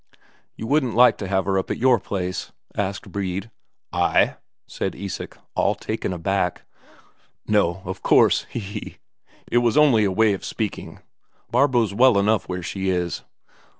[0.55, 3.51] "You wouldn't like to have her up at your place?" asked Brede.
[3.93, 6.63] "I?" said Isak, all taken aback.
[7.47, 8.97] "No, of course, he he!
[9.51, 11.01] It was only a way of speaking.
[11.51, 13.21] Barbro's well enough where she is.